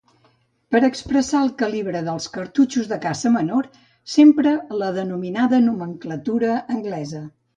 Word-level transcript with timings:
Per 0.75 0.79
a 0.79 0.85
expressar 0.91 1.41
el 1.47 1.51
calibre 1.59 1.99
dels 2.07 2.25
cartutxos 2.37 2.89
de 2.93 2.97
caça 3.03 3.33
menor 3.35 3.69
s'empra 4.15 4.55
la 4.83 4.89
denominada 4.97 5.63
nomenclatura 5.69 6.57
anglesa. 6.79 7.25